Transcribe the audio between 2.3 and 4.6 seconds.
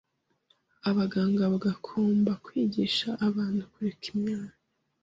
kwigisha abantu kureka inyama